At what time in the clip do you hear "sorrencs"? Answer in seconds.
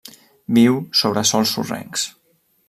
1.59-2.09